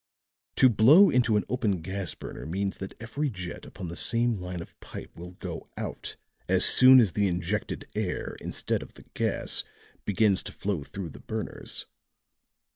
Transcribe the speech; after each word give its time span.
To 0.55 0.67
blow 0.67 1.11
into 1.11 1.37
an 1.37 1.45
open 1.47 1.79
gas 1.83 2.15
burner 2.15 2.47
means 2.47 2.79
that 2.79 2.95
every 2.99 3.29
jet 3.29 3.67
upon 3.67 3.87
the 3.87 3.95
same 3.95 4.39
line 4.39 4.59
of 4.59 4.79
pipe 4.79 5.11
will 5.15 5.33
go 5.33 5.69
out 5.77 6.15
as 6.49 6.65
soon 6.65 6.99
as 6.99 7.11
the 7.11 7.27
injected 7.27 7.87
air 7.93 8.35
instead 8.41 8.81
of 8.81 8.95
the 8.95 9.05
gas 9.13 9.63
begins 10.03 10.41
to 10.41 10.51
flow 10.53 10.81
through 10.83 11.09
the 11.11 11.19
burners. 11.19 11.85